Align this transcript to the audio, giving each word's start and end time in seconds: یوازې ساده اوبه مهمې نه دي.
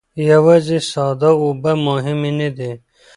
یوازې 0.31 0.77
ساده 0.91 1.31
اوبه 1.43 1.71
مهمې 1.87 2.31
نه 2.39 2.49
دي. 2.57 2.71